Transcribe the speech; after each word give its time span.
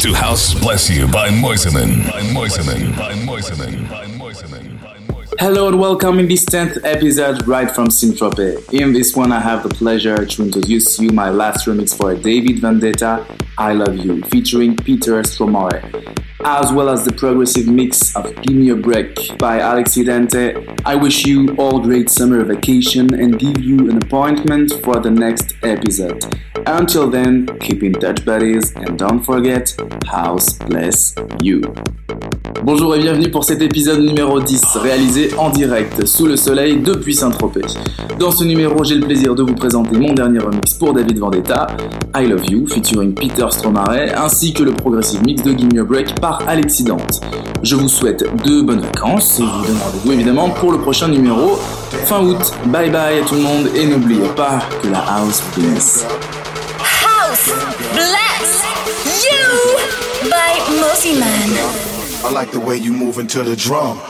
to 0.00 0.14
House 0.14 0.54
Bless 0.54 0.88
You 0.88 1.06
by 1.06 1.28
Mosimann. 1.28 2.08
By 2.08 2.22
Mosimann. 2.22 2.96
By 2.96 3.12
Mosimann. 3.12 3.90
By 3.90 4.06
Mosimann. 4.06 5.34
Hello 5.38 5.68
and 5.68 5.78
welcome 5.78 6.18
in 6.18 6.26
this 6.26 6.46
10th 6.46 6.82
episode 6.84 7.46
right 7.46 7.70
from 7.70 7.90
Saint-Tropez. 7.90 8.72
In 8.72 8.94
this 8.94 9.14
one, 9.14 9.30
I 9.30 9.40
have 9.40 9.62
the 9.62 9.68
pleasure 9.68 10.24
to 10.24 10.42
introduce 10.42 10.98
you 10.98 11.10
my 11.10 11.28
last 11.28 11.66
remix 11.66 11.94
for 11.94 12.14
David 12.14 12.60
Vendetta, 12.60 13.26
I 13.58 13.74
Love 13.74 13.94
You, 13.96 14.22
featuring 14.22 14.74
Peter 14.74 15.20
Stormare, 15.20 15.84
as 16.46 16.72
well 16.72 16.88
as 16.88 17.04
the 17.04 17.12
progressive 17.12 17.66
mix 17.66 18.16
of 18.16 18.34
Give 18.40 18.56
Me 18.56 18.70
a 18.70 18.76
Break 18.76 19.36
by 19.36 19.58
Alexi 19.58 20.02
Dente. 20.02 20.80
I 20.86 20.94
wish 20.94 21.26
you 21.26 21.54
all 21.56 21.78
great 21.78 22.08
summer 22.08 22.42
vacation 22.42 23.12
and 23.12 23.38
give 23.38 23.60
you 23.60 23.76
an 23.90 23.98
appointment 23.98 24.72
for 24.82 24.98
the 24.98 25.10
next 25.10 25.56
episode. 25.62 26.24
Until 26.66 27.10
then, 27.10 27.46
keep 27.60 27.82
in 27.82 27.92
touch 27.92 28.24
buddies 28.24 28.74
and 28.76 28.98
don't 28.98 29.24
forget, 29.24 29.74
House 30.06 30.58
Bless 30.68 31.14
You. 31.42 31.62
Bonjour 32.62 32.94
et 32.94 33.00
bienvenue 33.00 33.30
pour 33.30 33.44
cet 33.44 33.62
épisode 33.62 34.00
numéro 34.00 34.38
10 34.38 34.76
réalisé 34.76 35.30
en 35.38 35.48
direct 35.48 36.04
sous 36.06 36.26
le 36.26 36.36
soleil 36.36 36.78
depuis 36.80 37.14
Saint-Tropez. 37.14 37.62
Dans 38.18 38.30
ce 38.30 38.44
numéro, 38.44 38.84
j'ai 38.84 38.96
le 38.96 39.06
plaisir 39.06 39.34
de 39.34 39.42
vous 39.42 39.54
présenter 39.54 39.96
mon 39.96 40.12
dernier 40.12 40.40
remix 40.40 40.74
pour 40.74 40.92
David 40.92 41.18
Vendetta, 41.18 41.68
I 42.14 42.26
Love 42.26 42.44
You 42.50 42.66
featuring 42.66 43.14
Peter 43.14 43.46
Stromare 43.50 44.14
ainsi 44.16 44.52
que 44.52 44.62
le 44.62 44.72
progressive 44.72 45.22
mix 45.24 45.42
de 45.42 45.52
Gimme 45.52 45.82
Break 45.84 46.20
par 46.20 46.46
Alexident. 46.46 47.06
Je 47.62 47.76
vous 47.76 47.88
souhaite 47.88 48.24
de 48.44 48.60
bonnes 48.60 48.80
vacances 48.80 49.38
et 49.38 49.42
vous 49.42 49.66
donne 49.66 49.78
rendez-vous 49.78 50.12
évidemment 50.12 50.50
pour 50.50 50.72
le 50.72 50.78
prochain 50.78 51.08
numéro 51.08 51.56
fin 52.04 52.22
août. 52.22 52.52
Bye 52.66 52.90
bye 52.90 53.20
à 53.20 53.24
tout 53.24 53.36
le 53.36 53.42
monde 53.42 53.68
et 53.74 53.86
n'oubliez 53.86 54.28
pas 54.36 54.58
que 54.82 54.88
la 54.88 54.98
house 54.98 55.42
bless. 55.56 56.06
Bless 58.00 58.64
you 59.26 60.30
by 60.30 60.52
Mosimann. 60.80 62.24
I 62.24 62.30
like 62.30 62.50
the 62.50 62.58
way 62.58 62.78
you 62.78 62.94
move 62.94 63.18
into 63.18 63.42
the 63.42 63.54
drum. 63.54 64.00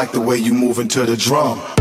Like 0.00 0.12
the 0.12 0.20
way 0.20 0.38
you 0.38 0.54
move 0.54 0.78
into 0.78 1.04
the 1.04 1.14
drum. 1.14 1.79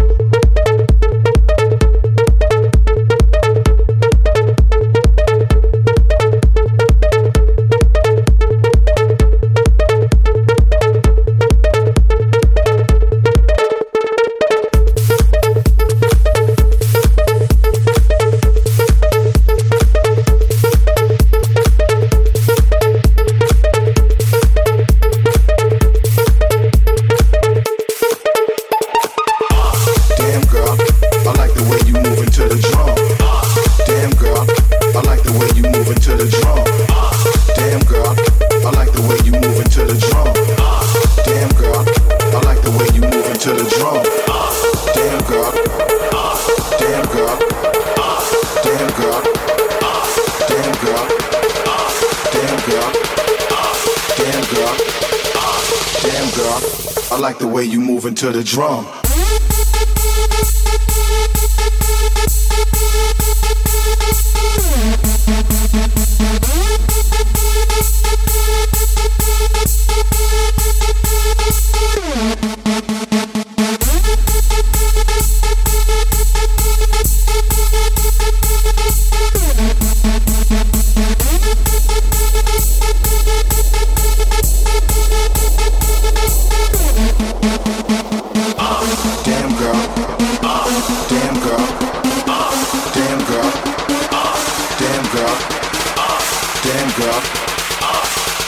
Into 58.21 58.37
the 58.37 58.43
drum. 58.43 58.98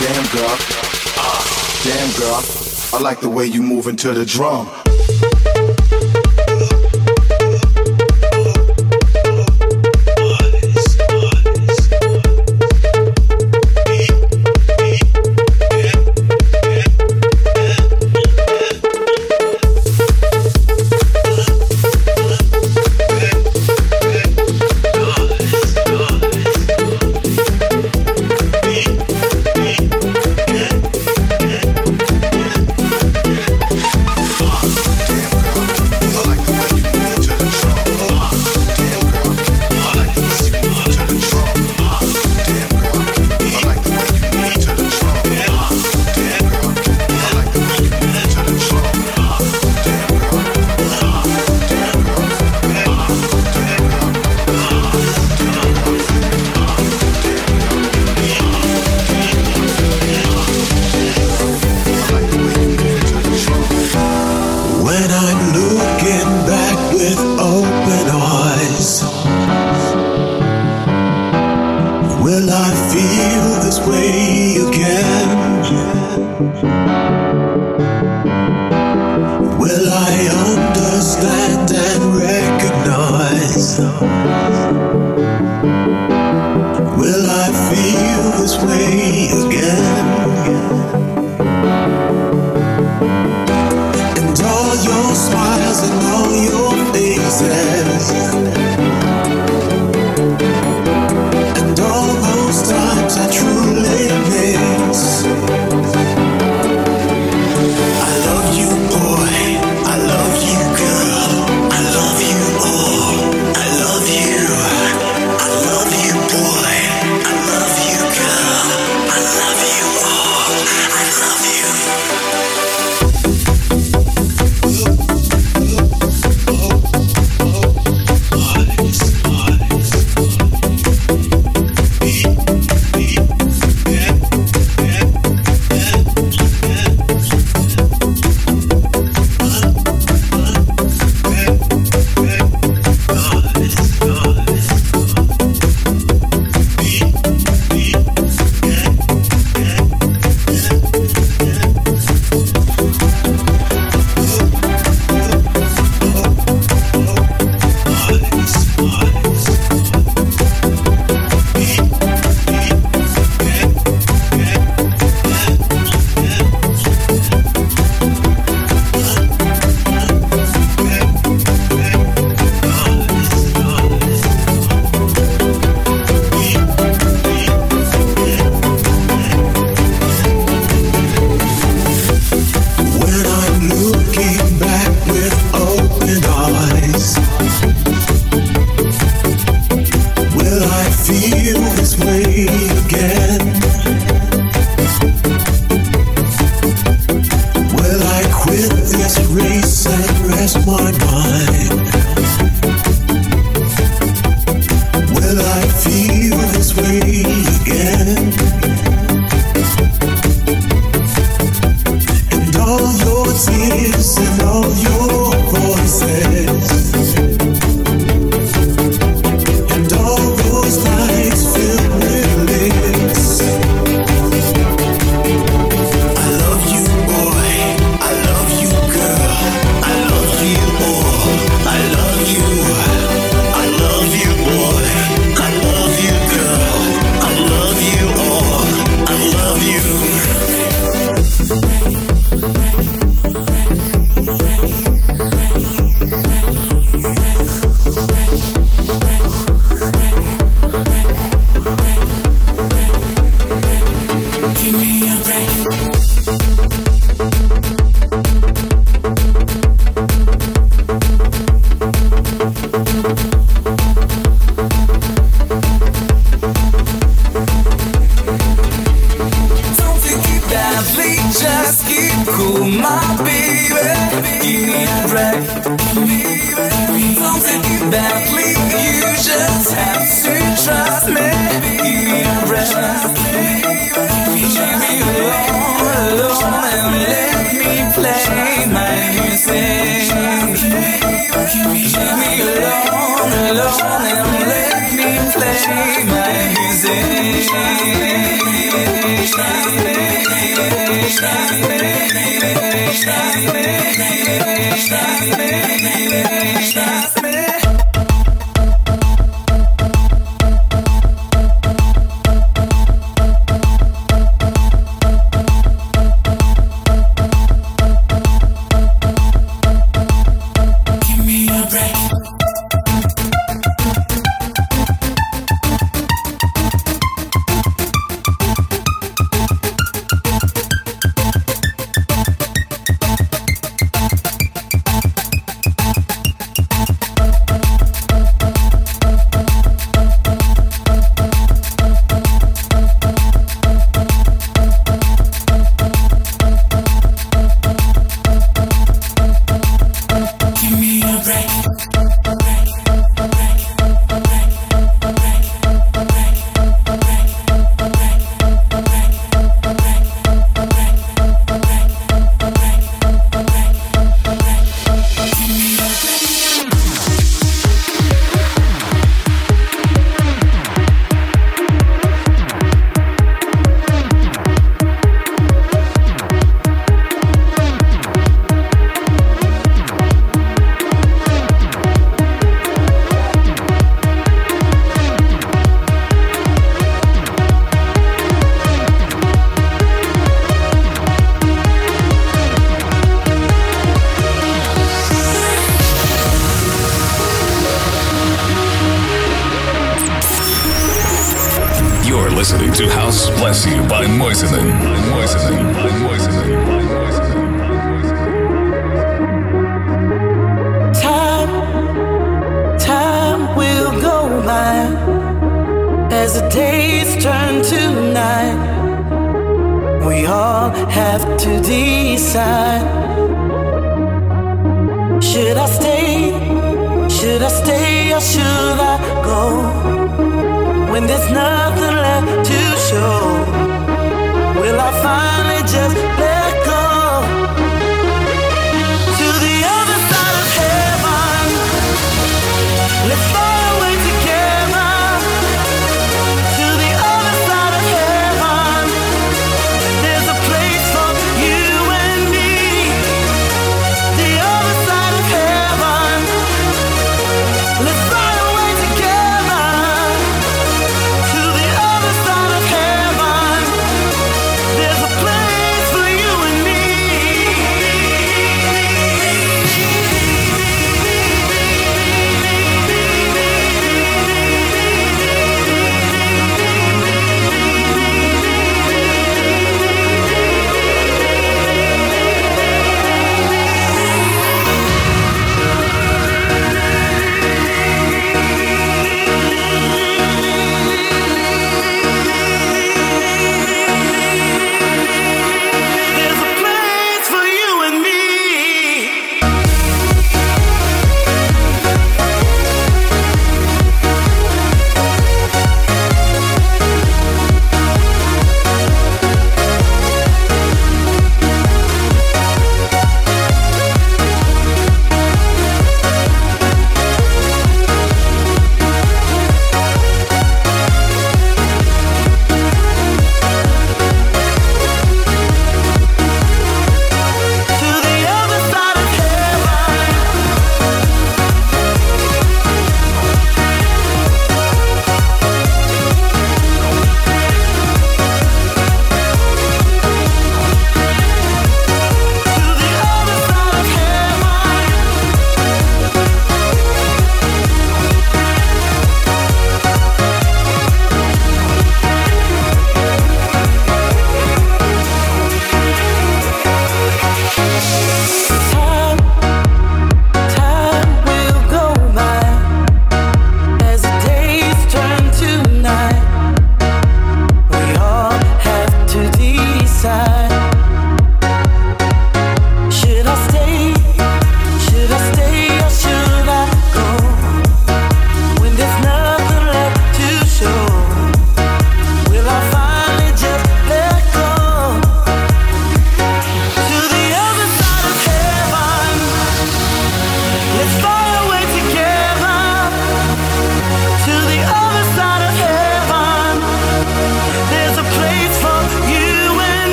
Damn 0.00 0.24
girl. 0.32 0.56
Ah, 1.18 1.82
damn 1.84 2.18
girl. 2.18 2.40
I 2.94 3.02
like 3.02 3.20
the 3.20 3.28
way 3.28 3.44
you 3.44 3.62
move 3.62 3.86
into 3.86 4.14
the 4.14 4.24
drum. 4.24 4.66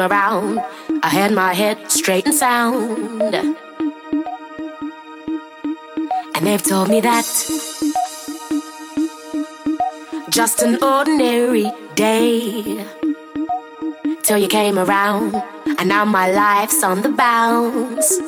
Around. 0.00 0.60
I 1.02 1.08
had 1.08 1.32
my 1.32 1.54
head 1.54 1.90
straight 1.90 2.26
and 2.26 2.34
sound. 2.34 3.34
And 6.34 6.46
they've 6.46 6.62
told 6.62 6.88
me 6.88 7.00
that 7.00 7.26
just 10.30 10.62
an 10.62 10.82
ordinary 10.82 11.70
day 11.94 12.84
till 14.22 14.38
you 14.38 14.48
came 14.48 14.78
around, 14.78 15.42
and 15.78 15.88
now 15.88 16.04
my 16.04 16.30
life's 16.30 16.82
on 16.82 17.02
the 17.02 17.08
bounce. 17.08 18.18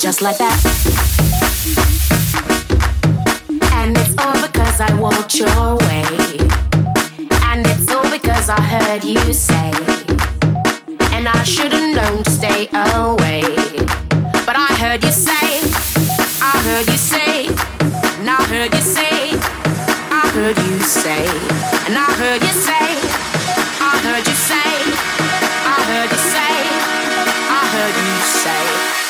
Just 0.00 0.22
like 0.22 0.38
that. 0.38 0.58
And 3.72 3.96
it's 3.96 4.14
all 4.18 4.40
because 4.46 4.80
I 4.80 4.92
walked 4.98 5.34
your 5.36 5.76
way. 5.76 6.04
And 7.48 7.66
it's 7.66 7.90
all 7.90 8.10
because 8.10 8.48
I 8.48 8.60
heard 8.60 9.04
you 9.04 9.32
say, 9.32 9.70
and 11.12 11.28
I 11.28 11.42
should've 11.44 11.94
known 11.96 12.22
to 12.24 12.30
stay 12.30 12.68
away. 12.72 13.42
But 14.46 14.56
I 14.56 14.68
heard 14.80 15.02
you 15.04 15.12
say, 15.12 15.60
I 16.42 16.54
heard 16.66 16.86
you 16.86 16.98
say, 16.98 17.46
and 18.18 18.28
I 18.28 18.42
heard 18.52 18.74
you 18.74 18.80
say, 18.80 19.38
I 20.10 20.30
heard 20.34 20.58
you 20.58 20.80
say, 20.80 21.26
and 21.86 21.96
I 21.96 22.08
heard 22.18 22.42
you 22.42 22.54
say, 22.68 23.33
heard 24.04 24.28
you 24.28 24.34
say, 24.34 24.54
I 24.54 25.80
heard 25.88 26.10
you 26.12 26.18
say, 26.18 26.56
I 27.48 27.62
heard 27.72 27.96
you 27.96 28.16
say. 28.20 29.03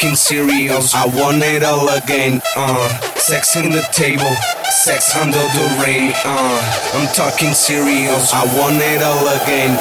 Talking 0.00 0.16
serious. 0.16 0.94
I 0.94 1.04
want 1.04 1.42
it 1.42 1.62
all 1.62 1.86
again. 1.90 2.40
Uh, 2.56 2.88
sex 3.16 3.54
in 3.56 3.70
the 3.70 3.82
table, 3.92 4.34
sex 4.82 5.14
under 5.14 5.36
the 5.36 5.82
rain. 5.84 6.12
Uh, 6.24 6.94
I'm 6.94 7.06
talking 7.14 7.52
serious. 7.52 8.32
I 8.32 8.44
want 8.56 8.80
it 8.80 9.02
all 9.02 9.28
again. 9.42 9.76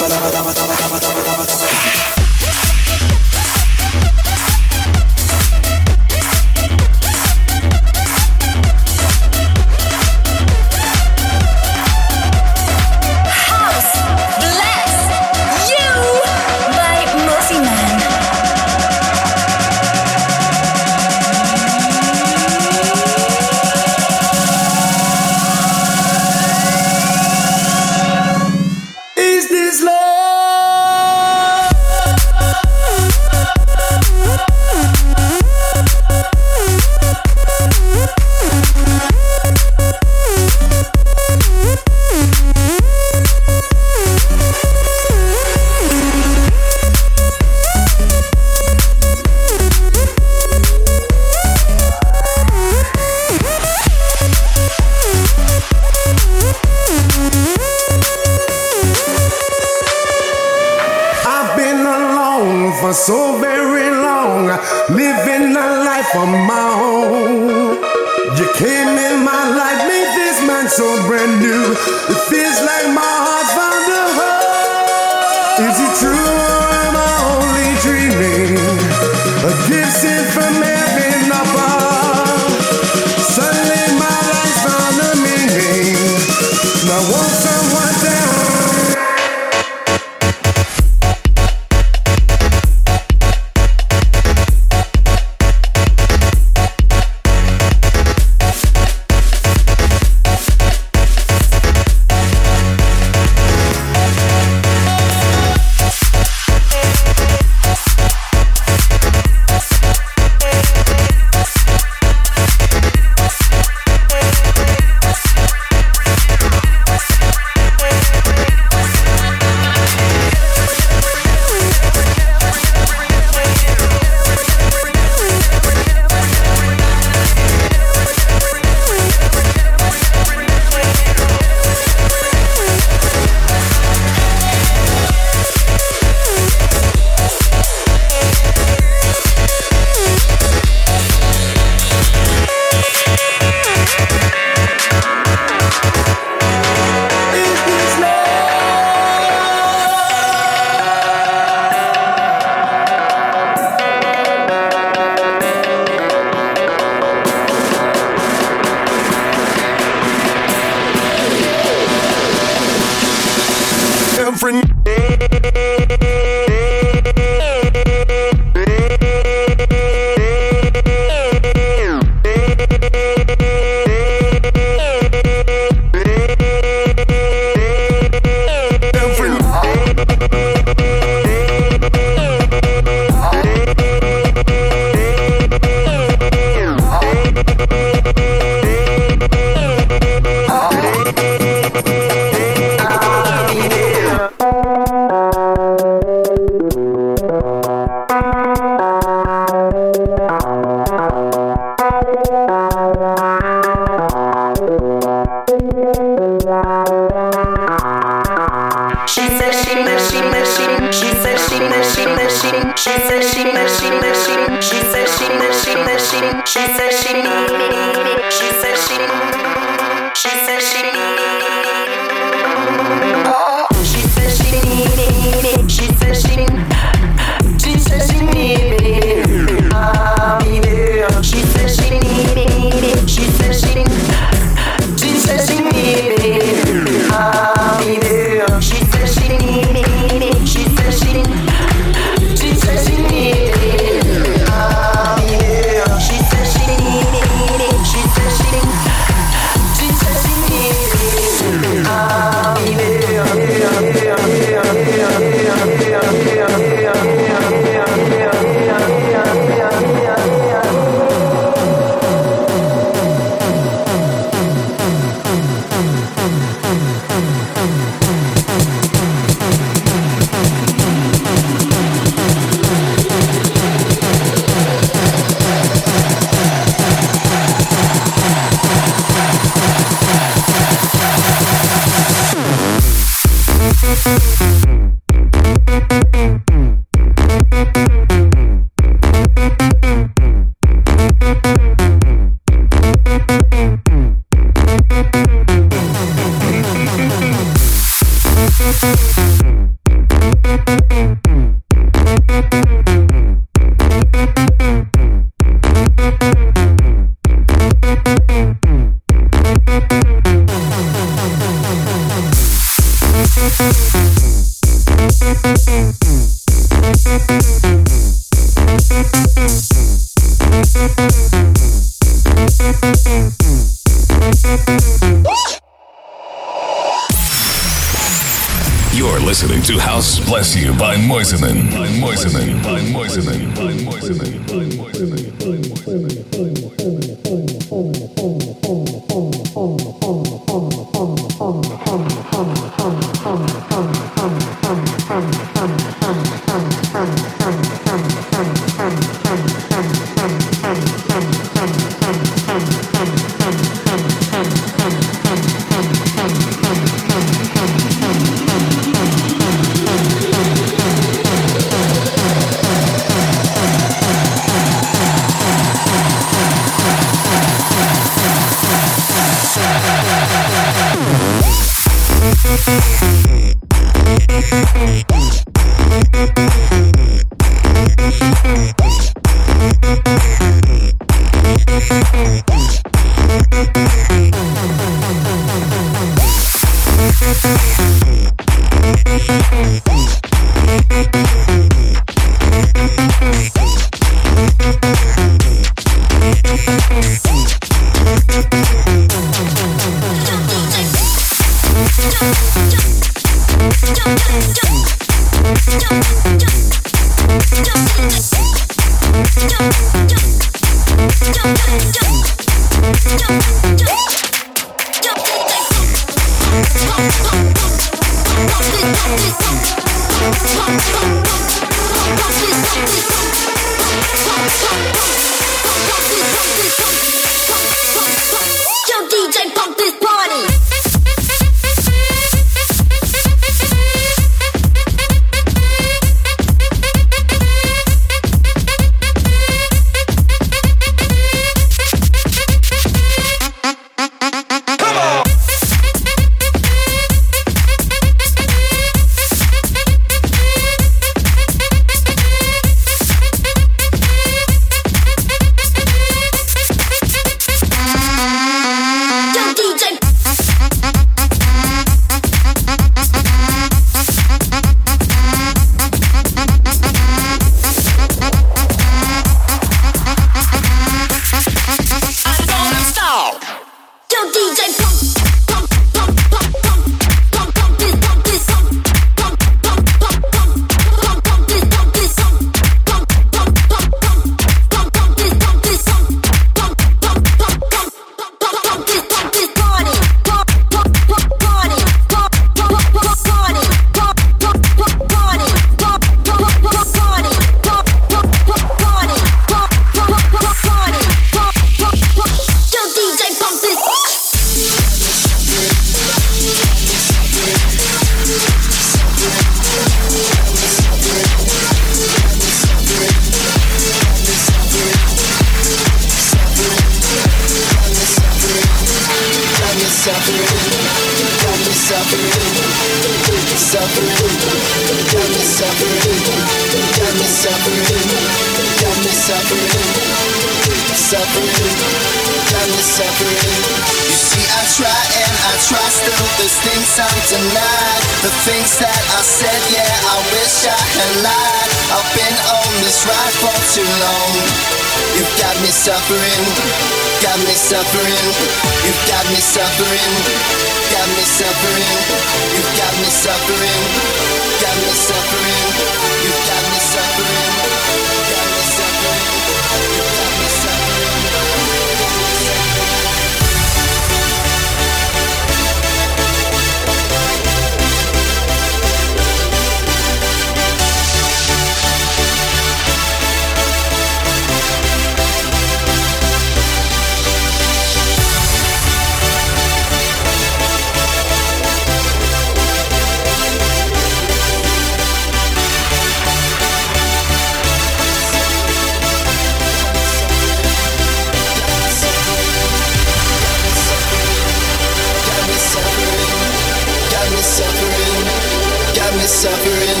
suffering, 599.44 600.00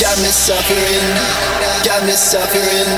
got 0.00 0.16
me 0.22 0.30
suffering, 0.32 1.04
got 1.84 2.02
me 2.06 2.12
suffering, 2.12 2.88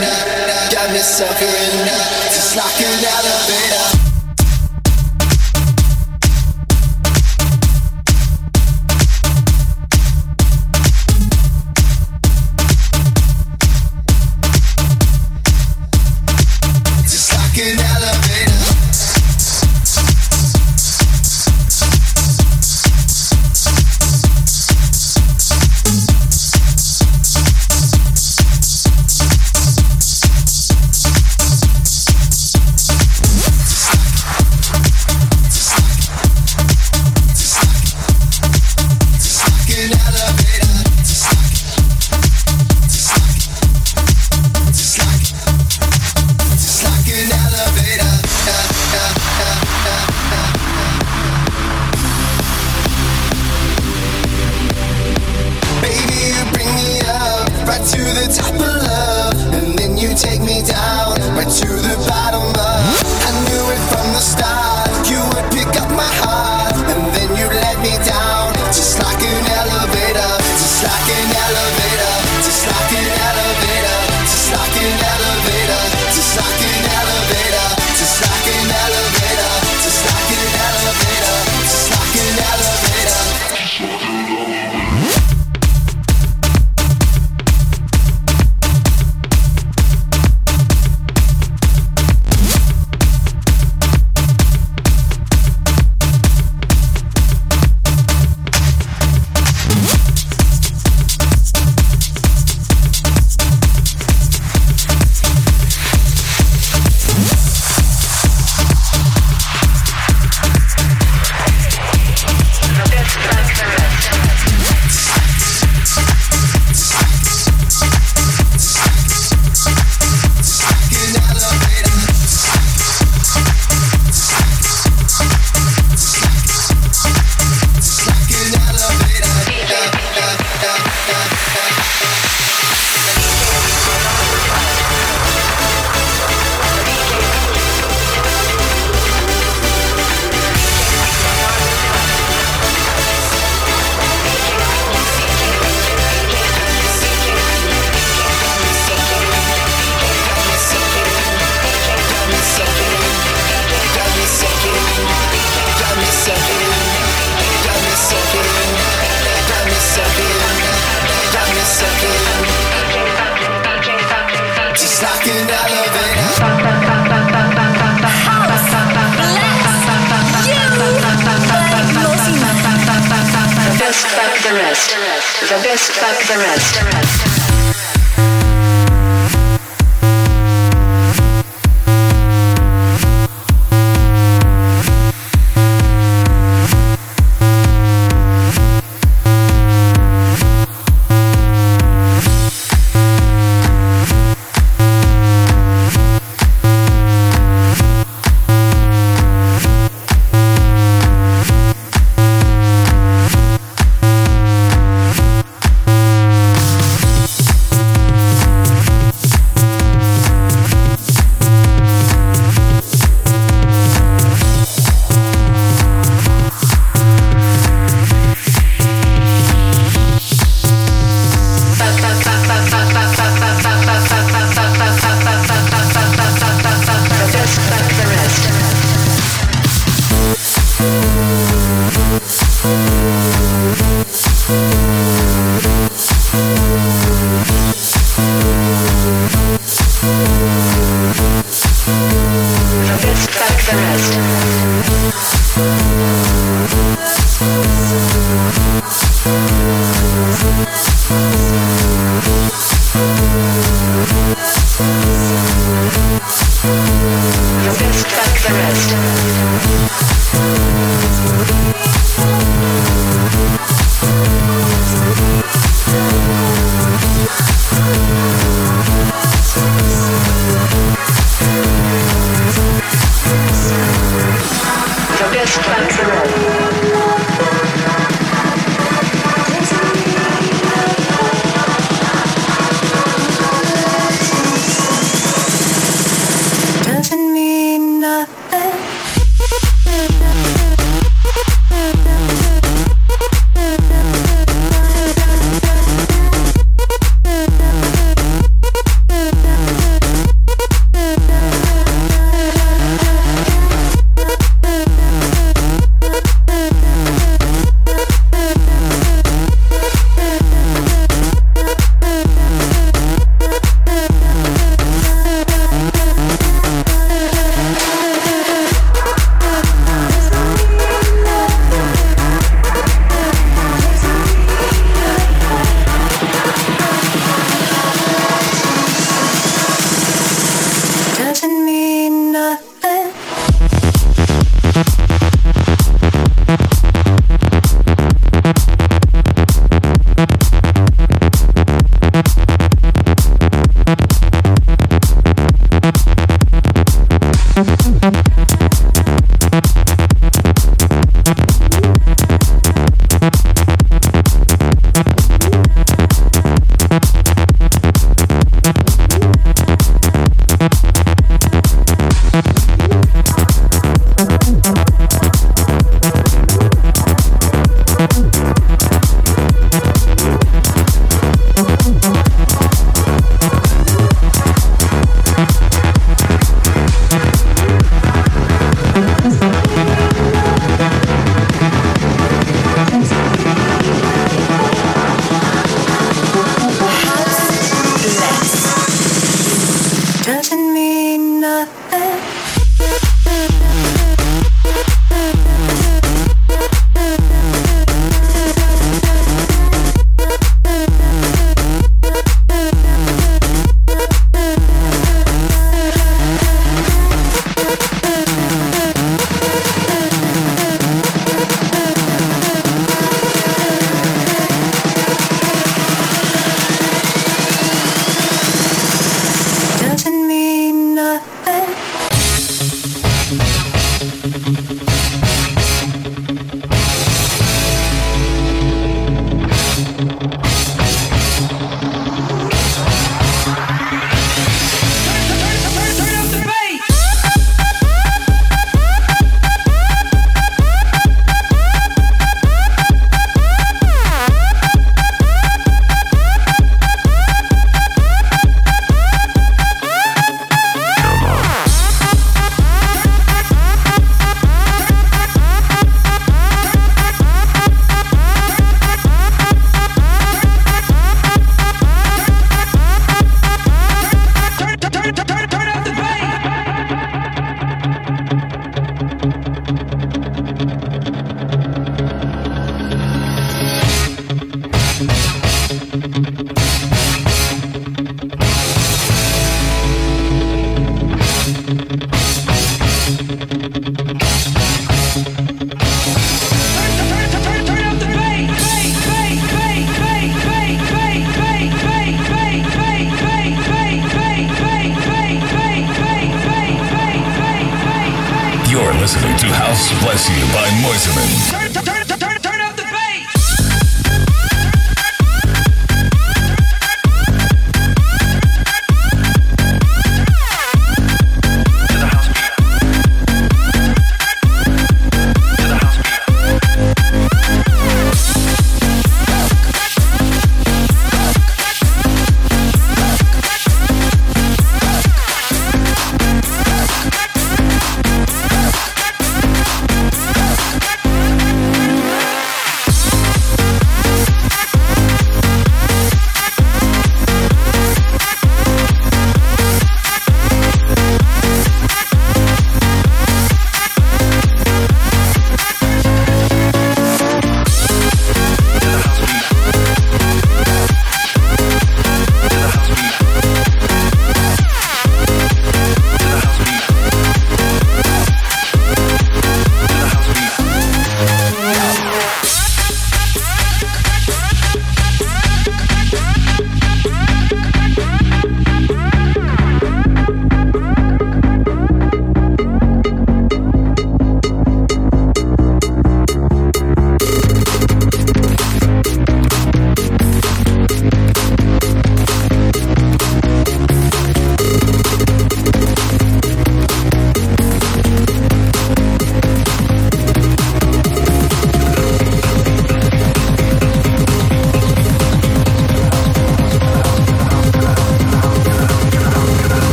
got 0.71 0.93
me 0.93 1.01
suffering, 1.01 1.87
just 2.31 2.55
like 2.55 2.81
an 2.87 3.03
bed. 3.03 4.06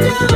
Thank 0.00 0.20
you. 0.22 0.27